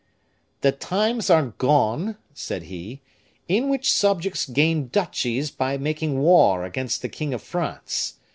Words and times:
"The 0.61 0.71
times 0.71 1.29
are 1.29 1.53
gone," 1.59 2.17
said 2.33 2.63
he, 2.63 3.01
"in 3.47 3.69
which 3.69 3.91
subjects 3.91 4.47
gained 4.49 4.91
duchies 4.91 5.51
by 5.51 5.77
making 5.77 6.17
war 6.17 6.65
against 6.65 7.03
the 7.03 7.07
king 7.07 7.35
of 7.35 7.43
France. 7.43 8.15